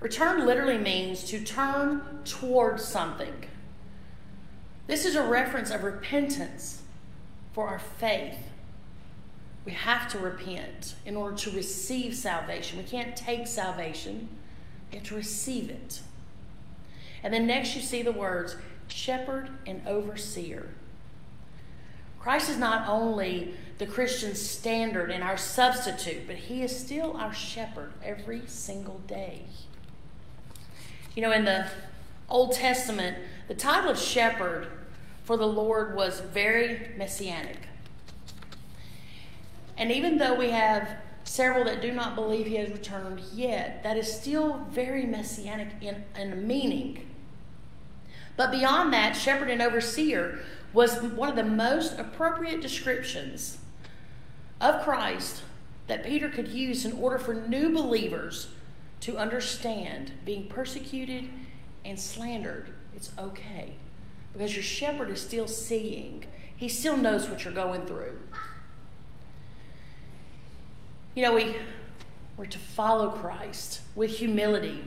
Return 0.05 0.45
literally 0.45 0.77
means 0.77 1.25
to 1.25 1.43
turn 1.43 2.03
towards 2.27 2.85
something. 2.85 3.47
This 4.87 5.07
is 5.07 5.17
a 5.17 5.23
reference 5.23 5.71
of 5.71 5.83
repentance 5.83 6.83
for 7.55 7.69
our 7.69 7.79
faith 7.79 8.37
we 9.64 9.73
have 9.73 10.07
to 10.09 10.19
repent 10.19 10.95
in 11.07 11.17
order 11.17 11.35
to 11.35 11.51
receive 11.53 12.14
salvation. 12.14 12.77
We 12.77 12.85
can't 12.85 13.17
take 13.17 13.47
salvation, 13.47 14.29
we 14.90 14.99
have 14.99 15.07
to 15.07 15.14
receive 15.14 15.71
it. 15.71 16.03
And 17.23 17.33
then 17.33 17.47
next 17.47 17.75
you 17.75 17.81
see 17.81 18.03
the 18.03 18.12
words 18.12 18.57
shepherd 18.88 19.49
and 19.67 19.81
overseer. 19.88 20.69
Christ 22.21 22.51
is 22.51 22.59
not 22.59 22.87
only 22.87 23.55
the 23.79 23.87
Christian 23.87 24.35
standard 24.35 25.11
and 25.11 25.25
our 25.25 25.38
substitute, 25.38 26.27
but 26.27 26.37
he 26.37 26.62
is 26.62 26.79
still 26.79 27.17
our 27.17 27.33
shepherd 27.33 27.95
every 28.05 28.43
single 28.47 28.99
day. 29.07 29.45
You 31.14 31.22
know, 31.22 31.33
in 31.33 31.44
the 31.44 31.68
Old 32.29 32.53
Testament, 32.53 33.16
the 33.48 33.55
title 33.55 33.90
of 33.90 33.98
shepherd 33.98 34.66
for 35.24 35.37
the 35.37 35.46
Lord 35.46 35.94
was 35.94 36.20
very 36.20 36.90
messianic. 36.96 37.59
And 39.77 39.90
even 39.90 40.18
though 40.18 40.35
we 40.35 40.50
have 40.50 40.96
several 41.24 41.64
that 41.64 41.81
do 41.81 41.92
not 41.92 42.14
believe 42.14 42.46
he 42.46 42.57
has 42.57 42.70
returned 42.70 43.20
yet, 43.33 43.83
that 43.83 43.96
is 43.96 44.12
still 44.12 44.66
very 44.70 45.05
messianic 45.05 45.68
in, 45.81 46.05
in 46.18 46.46
meaning. 46.46 47.09
But 48.37 48.50
beyond 48.50 48.92
that, 48.92 49.16
shepherd 49.16 49.50
and 49.50 49.62
overseer 49.62 50.40
was 50.72 51.00
one 51.00 51.29
of 51.29 51.37
the 51.37 51.44
most 51.44 51.98
appropriate 51.98 52.61
descriptions 52.61 53.59
of 54.61 54.83
Christ 54.83 55.42
that 55.87 56.05
Peter 56.05 56.29
could 56.29 56.48
use 56.48 56.85
in 56.85 56.92
order 56.92 57.18
for 57.18 57.35
new 57.35 57.70
believers 57.70 58.48
to 59.05 59.19
understand 59.19 60.12
being 60.25 60.49
persecuted 60.49 61.29
and 61.85 62.01
slandered. 62.01 62.71
It's 62.97 63.12
okay 63.19 63.75
because 64.33 64.55
your 64.55 64.62
shepherd 64.62 65.11
is 65.11 65.21
still 65.21 65.47
seeing, 65.47 66.25
he 66.57 66.71
still 66.71 66.97
knows 66.97 67.29
what 67.29 67.45
you're 67.45 67.53
going 67.53 67.85
through. 67.85 68.19
You 71.14 71.23
know, 71.23 71.35
we, 71.35 71.57
we're 72.38 72.47
to 72.47 72.59
follow 72.59 73.11
Christ 73.11 73.83
with 73.95 74.11
humility. 74.11 74.83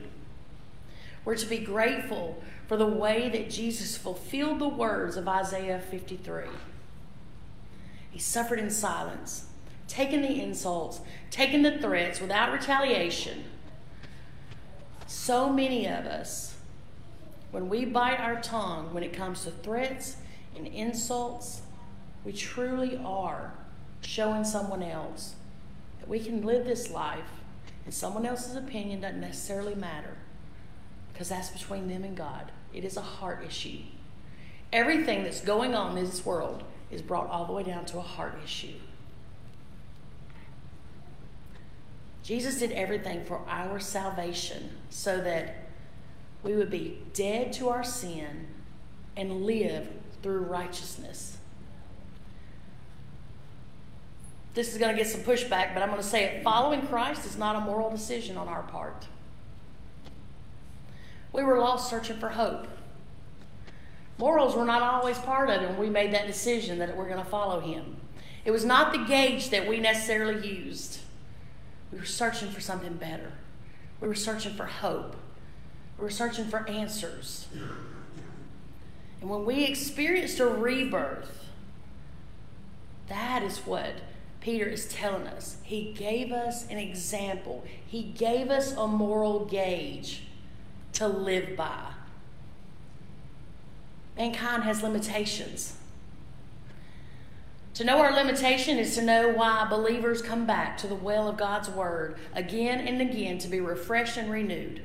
We're 1.23 1.35
to 1.35 1.45
be 1.45 1.59
grateful 1.59 2.41
for 2.67 2.75
the 2.75 2.87
way 2.87 3.29
that 3.29 3.51
Jesus 3.51 3.95
fulfilled 3.95 4.57
the 4.57 4.67
words 4.67 5.15
of 5.15 5.27
Isaiah 5.27 5.79
53. 5.79 6.45
He 8.09 8.17
suffered 8.19 8.57
in 8.57 8.71
silence, 8.71 9.45
taking 9.87 10.23
the 10.23 10.41
insults, 10.41 11.01
taking 11.29 11.61
the 11.61 11.77
threats 11.77 12.19
without 12.19 12.51
retaliation. 12.51 13.43
So 15.07 15.49
many 15.49 15.85
of 15.87 16.05
us, 16.05 16.55
when 17.51 17.69
we 17.69 17.85
bite 17.85 18.19
our 18.19 18.41
tongue 18.41 18.93
when 18.93 19.03
it 19.03 19.13
comes 19.13 19.45
to 19.45 19.51
threats 19.51 20.17
and 20.55 20.67
insults, 20.67 21.61
we 22.25 22.33
truly 22.33 22.99
are 23.03 23.53
showing 24.01 24.43
someone 24.43 24.83
else 24.83 25.35
that 25.99 26.09
we 26.09 26.19
can 26.19 26.45
live 26.45 26.65
this 26.65 26.91
life 26.91 27.29
and 27.85 27.93
someone 27.93 28.25
else's 28.25 28.57
opinion 28.57 28.99
doesn't 28.99 29.21
necessarily 29.21 29.73
matter 29.73 30.17
because 31.13 31.29
that's 31.29 31.49
between 31.49 31.87
them 31.87 32.03
and 32.03 32.17
God. 32.17 32.51
It 32.73 32.83
is 32.83 32.97
a 32.97 33.01
heart 33.01 33.45
issue. 33.47 33.79
Everything 34.73 35.23
that's 35.23 35.39
going 35.39 35.73
on 35.73 35.97
in 35.97 36.03
this 36.03 36.25
world 36.25 36.65
is 36.91 37.01
brought 37.01 37.29
all 37.29 37.45
the 37.45 37.53
way 37.53 37.63
down 37.63 37.85
to 37.85 37.97
a 37.97 38.01
heart 38.01 38.37
issue. 38.43 38.73
Jesus 42.27 42.59
did 42.59 42.73
everything 42.73 43.23
for 43.23 43.39
our 43.47 43.79
salvation 43.79 44.71
so 44.89 45.21
that 45.21 45.55
we 46.43 46.57
would 46.57 46.69
be 46.69 46.99
dead 47.13 47.53
to 47.53 47.69
our 47.69 47.85
sin 47.85 48.47
and 49.15 49.45
live 49.45 49.87
through 50.21 50.41
righteousness. 50.41 51.37
This 54.55 54.73
is 54.73 54.77
going 54.77 54.93
to 54.93 55.01
get 55.01 55.09
some 55.09 55.21
pushback, 55.21 55.73
but 55.73 55.81
I'm 55.81 55.87
going 55.87 56.01
to 56.01 56.07
say 56.07 56.25
it. 56.25 56.43
Following 56.43 56.85
Christ 56.87 57.25
is 57.25 57.37
not 57.37 57.55
a 57.55 57.61
moral 57.61 57.89
decision 57.89 58.35
on 58.35 58.49
our 58.49 58.63
part. 58.63 59.07
We 61.31 61.43
were 61.43 61.59
lost 61.59 61.89
searching 61.89 62.17
for 62.17 62.27
hope. 62.27 62.67
Morals 64.17 64.53
were 64.53 64.65
not 64.65 64.81
always 64.81 65.17
part 65.19 65.49
of 65.49 65.61
it 65.61 65.69
when 65.69 65.77
we 65.77 65.89
made 65.89 66.13
that 66.13 66.27
decision 66.27 66.79
that 66.79 66.97
we're 66.97 67.07
going 67.07 67.23
to 67.23 67.29
follow 67.29 67.61
Him. 67.61 67.95
It 68.43 68.51
was 68.51 68.65
not 68.65 68.91
the 68.91 69.05
gauge 69.05 69.49
that 69.51 69.65
we 69.65 69.79
necessarily 69.79 70.45
used. 70.45 70.99
We 71.91 71.99
were 71.99 72.05
searching 72.05 72.49
for 72.51 72.61
something 72.61 72.93
better. 72.95 73.31
We 74.01 74.07
were 74.07 74.15
searching 74.15 74.53
for 74.53 74.65
hope. 74.65 75.15
We 75.97 76.03
were 76.03 76.09
searching 76.09 76.45
for 76.45 76.67
answers. 76.69 77.47
And 79.21 79.29
when 79.29 79.45
we 79.45 79.63
experienced 79.63 80.39
a 80.39 80.45
rebirth, 80.45 81.45
that 83.07 83.41
is 83.41 83.59
what 83.59 83.93
Peter 84.41 84.65
is 84.65 84.87
telling 84.87 85.27
us. 85.27 85.57
He 85.63 85.93
gave 85.93 86.31
us 86.31 86.67
an 86.69 86.77
example, 86.77 87.65
he 87.85 88.03
gave 88.03 88.49
us 88.49 88.73
a 88.73 88.87
moral 88.87 89.45
gauge 89.45 90.23
to 90.93 91.07
live 91.07 91.55
by. 91.55 91.91
Mankind 94.17 94.63
has 94.63 94.81
limitations. 94.81 95.76
To 97.77 97.83
know 97.83 97.99
our 97.99 98.11
limitation 98.11 98.79
is 98.79 98.95
to 98.95 99.03
know 99.03 99.29
why 99.29 99.67
believers 99.69 100.23
come 100.23 100.47
back 100.47 100.77
to 100.79 100.87
the 100.87 100.95
well 100.95 101.27
of 101.27 101.37
God's 101.37 101.69
Word 101.69 102.17
again 102.33 102.79
and 102.79 102.99
again 102.99 103.37
to 103.37 103.47
be 103.47 103.61
refreshed 103.61 104.17
and 104.17 104.31
renewed. 104.31 104.81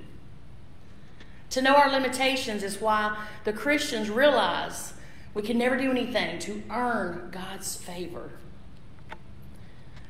To 1.48 1.62
know 1.62 1.74
our 1.74 1.90
limitations 1.90 2.62
is 2.62 2.83
why 2.83 3.16
the 3.44 3.52
Christians 3.55 4.11
realize 4.11 4.92
we 5.33 5.40
can 5.40 5.57
never 5.57 5.78
do 5.78 5.90
anything 5.90 6.38
to 6.40 6.62
earn 6.70 7.31
God's 7.33 7.76
favor. 7.76 8.33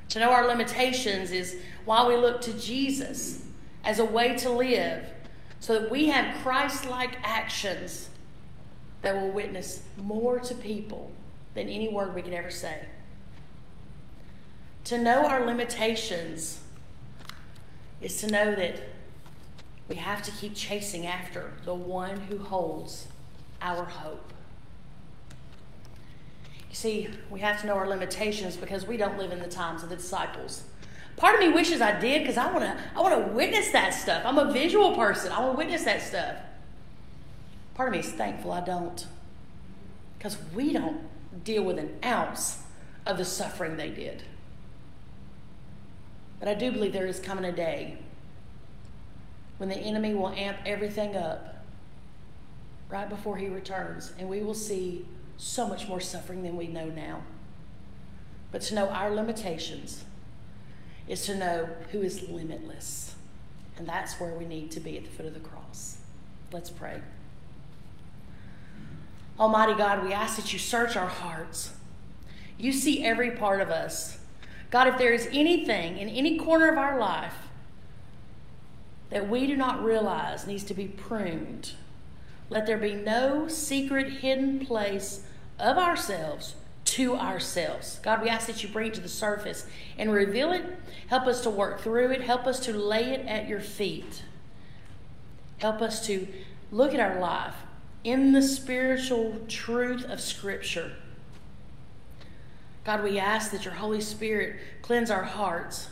To 0.09 0.19
know 0.19 0.33
our 0.33 0.49
limitations 0.49 1.31
is 1.31 1.59
why 1.85 2.05
we 2.09 2.17
look 2.17 2.41
to 2.41 2.53
Jesus 2.55 3.45
as 3.85 4.01
a 4.01 4.05
way 4.05 4.37
to 4.39 4.51
live 4.51 5.07
so 5.61 5.79
that 5.79 5.89
we 5.89 6.09
have 6.09 6.43
Christ 6.43 6.87
like 6.87 7.17
actions 7.23 8.09
that 9.03 9.15
will 9.15 9.31
witness 9.31 9.83
more 9.97 10.41
to 10.41 10.55
people 10.57 11.13
than 11.55 11.69
any 11.69 11.89
word 11.89 12.15
we 12.15 12.23
could 12.23 12.33
ever 12.33 12.51
say. 12.51 12.87
To 14.85 14.99
know 14.99 15.27
our 15.27 15.45
limitations 15.45 16.61
is 18.01 18.21
to 18.21 18.27
know 18.27 18.55
that 18.55 18.83
we 19.89 19.97
have 19.97 20.23
to 20.23 20.31
keep 20.31 20.55
chasing 20.55 21.07
after 21.07 21.53
the 21.65 21.75
one 21.75 22.21
who 22.23 22.39
holds 22.39 23.07
our 23.61 23.85
hope. 23.85 24.33
You 26.69 26.77
see, 26.77 27.09
we 27.31 27.41
have 27.41 27.61
to 27.61 27.67
know 27.67 27.75
our 27.75 27.87
limitations 27.87 28.57
because 28.57 28.87
we 28.87 28.97
don't 28.97 29.19
live 29.19 29.31
in 29.31 29.41
the 29.41 29.49
times 29.49 29.83
of 29.83 29.91
the 29.91 29.97
disciples. 29.97 30.65
Part 31.17 31.35
of 31.35 31.41
me 31.41 31.51
wishes 31.51 31.81
I 31.81 32.01
did 32.01 32.23
because 32.23 32.39
I 32.39 32.51
want 32.51 32.65
to 32.65 32.77
I 32.97 33.01
want 33.01 33.27
to 33.27 33.33
witness 33.33 33.71
that 33.73 33.91
stuff. 33.91 34.23
I'm 34.25 34.39
a 34.39 34.51
visual 34.51 34.97
person. 34.97 35.31
I 35.31 35.41
want 35.41 35.53
to 35.53 35.59
witness 35.59 35.85
that 35.85 36.01
stuff. 36.01 36.37
Part 37.75 37.91
of 37.91 37.93
me 37.93 37.99
is 37.99 38.11
thankful 38.11 38.53
I 38.53 38.63
don't. 38.63 39.07
Because 40.17 40.39
we 40.55 40.73
don't 40.73 41.03
deal 41.45 41.63
with 41.63 41.79
an 41.79 41.97
ounce 42.05 42.59
of 43.07 43.19
the 43.19 43.25
suffering 43.25 43.77
they 43.77 43.91
did. 43.91 44.23
But 46.39 46.49
I 46.49 46.55
do 46.55 46.73
believe 46.73 46.93
there 46.93 47.07
is 47.07 47.21
coming 47.21 47.45
a 47.45 47.53
day 47.53 47.99
when 49.59 49.69
the 49.69 49.77
enemy 49.77 50.15
will 50.15 50.31
amp 50.31 50.59
everything 50.67 51.17
up 51.17 51.65
right 52.89 53.09
before 53.09 53.37
he 53.37 53.49
returns, 53.49 54.13
and 54.19 54.29
we 54.29 54.41
will 54.43 54.55
see 54.55 55.07
so 55.37 55.67
much 55.67 55.89
more 55.89 56.01
suffering 56.01 56.43
than 56.43 56.57
we 56.57 56.67
know 56.67 56.87
now. 56.87 57.23
But 58.51 58.61
to 58.63 58.75
know 58.75 58.89
our 58.89 59.15
limitations 59.15 60.05
is 61.09 61.25
to 61.27 61.37
know 61.37 61.69
who 61.91 62.03
is 62.03 62.29
limitless. 62.29 63.15
And 63.79 63.89
that's 63.89 64.21
where 64.21 64.35
we 64.35 64.45
need 64.45 64.71
to 64.73 64.81
be 64.81 64.99
at 64.99 65.05
the 65.05 65.11
foot 65.11 65.27
of 65.27 65.35
the 65.35 65.41
cross. 65.41 65.99
Let's 66.53 66.71
pray. 66.71 67.01
Almighty 69.43 69.75
God, 69.75 70.05
we 70.05 70.13
ask 70.13 70.37
that 70.37 70.53
you 70.53 70.59
search 70.61 70.97
our 70.97 71.09
hearts. 71.09 71.73
You 72.59 72.73
see 72.73 73.05
every 73.05 73.33
part 73.33 73.61
of 73.61 73.71
us. 73.71 74.19
God, 74.71 74.87
if 74.87 74.99
there 74.99 75.13
is 75.13 75.29
anything 75.33 75.99
in 75.99 76.09
any 76.09 76.39
corner 76.39 76.71
of 76.71 76.79
our 76.79 76.97
life 76.97 77.35
that 79.11 79.29
we 79.29 79.49
do 79.49 79.57
not 79.57 79.83
realize 79.83 80.47
needs 80.47 80.63
to 80.63 80.75
be 80.75 80.87
pruned, 80.87 81.73
let 82.51 82.67
there 82.67 82.79
be 82.79 82.95
no 82.95 83.49
secret 83.49 84.21
hidden 84.21 84.65
place 84.65 85.25
of 85.59 85.77
ourselves 85.77 86.55
to 86.85 87.17
ourselves. 87.17 87.99
God, 88.01 88.23
we 88.23 88.29
ask 88.29 88.47
that 88.47 88.63
you 88.63 88.69
bring 88.69 88.93
it 88.93 88.95
to 88.95 89.01
the 89.01 89.09
surface 89.09 89.67
and 89.99 90.13
reveal 90.13 90.53
it. 90.53 90.67
Help 91.09 91.27
us 91.27 91.41
to 91.41 91.51
work 91.51 91.81
through 91.81 92.13
it. 92.13 92.21
Help 92.21 92.47
us 92.47 92.61
to 92.61 92.73
lay 92.73 93.11
it 93.11 93.27
at 93.27 93.49
your 93.49 93.61
feet. 93.61 94.23
Help 95.59 95.83
us 95.83 96.07
to 96.07 96.29
look 96.71 96.95
at 96.95 97.01
our 97.01 97.19
life 97.19 97.57
in 98.05 98.33
the 98.33 98.43
spiritual 98.43 99.41
truth 99.49 100.05
of 100.05 100.21
Scripture. 100.21 100.93
God, 102.85 103.05
we 103.05 103.19
ask 103.19 103.53
that 103.53 103.65
your 103.65 103.75
Holy 103.75 104.01
Spirit 104.01 104.59
cleanse 104.83 105.11
our 105.11 105.23
hearts 105.23 105.89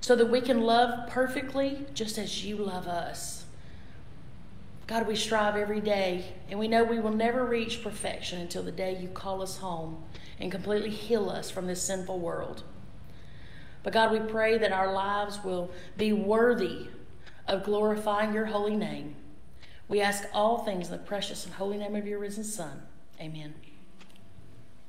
so 0.00 0.16
that 0.16 0.30
we 0.30 0.40
can 0.40 0.60
love 0.60 1.08
perfectly 1.08 1.86
just 1.94 2.18
as 2.18 2.44
you 2.44 2.56
love 2.56 2.88
us. 2.88 3.44
God, 4.86 5.06
we 5.06 5.16
strive 5.16 5.56
every 5.56 5.80
day, 5.80 6.34
and 6.48 6.60
we 6.60 6.68
know 6.68 6.84
we 6.84 7.00
will 7.00 7.12
never 7.12 7.44
reach 7.44 7.82
perfection 7.82 8.40
until 8.40 8.62
the 8.62 8.72
day 8.72 8.96
you 9.00 9.08
call 9.08 9.42
us 9.42 9.58
home 9.58 10.04
and 10.38 10.52
completely 10.52 10.90
heal 10.90 11.28
us 11.28 11.50
from 11.50 11.66
this 11.66 11.82
sinful 11.82 12.20
world. 12.20 12.62
But 13.82 13.92
God, 13.92 14.12
we 14.12 14.20
pray 14.20 14.58
that 14.58 14.72
our 14.72 14.92
lives 14.92 15.42
will 15.44 15.70
be 15.96 16.12
worthy 16.12 16.88
of 17.48 17.64
glorifying 17.64 18.32
your 18.32 18.46
holy 18.46 18.76
name. 18.76 19.16
We 19.88 20.00
ask 20.00 20.28
all 20.32 20.58
things 20.58 20.86
in 20.86 20.92
the 20.92 20.98
precious 20.98 21.44
and 21.44 21.54
holy 21.54 21.78
name 21.78 21.94
of 21.94 22.06
your 22.06 22.18
risen 22.18 22.44
Son. 22.44 22.82
Amen. 23.20 23.54